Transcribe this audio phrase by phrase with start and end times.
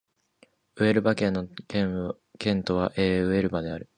[0.77, 1.47] ウエルバ県の
[2.39, 3.87] 県都はウエルバである